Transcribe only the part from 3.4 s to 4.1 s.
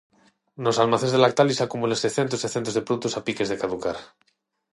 de caducar.